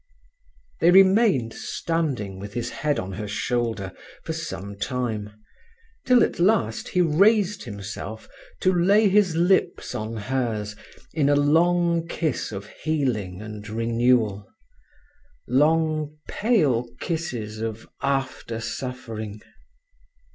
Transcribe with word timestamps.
They 0.79 0.89
remained 0.89 1.53
standing 1.53 2.39
with 2.39 2.53
his 2.55 2.71
head 2.71 2.97
on 2.97 3.11
her 3.11 3.27
shoulder 3.27 3.91
for 4.23 4.33
some 4.33 4.75
time, 4.75 5.29
till 6.07 6.23
at 6.23 6.39
last 6.39 6.87
he 6.87 7.01
raised 7.01 7.65
himself 7.65 8.27
to 8.61 8.73
lay 8.73 9.07
his 9.09 9.35
lips 9.35 9.93
on 9.93 10.17
hers 10.17 10.75
in 11.13 11.29
a 11.29 11.35
long 11.35 12.07
kiss 12.07 12.51
of 12.51 12.65
healing 12.83 13.43
and 13.43 13.69
renewal—long, 13.69 14.49
pale 16.27 16.87
kisses 16.99 17.59
of 17.59 17.87
after 18.01 18.59
suffering. 18.59 19.39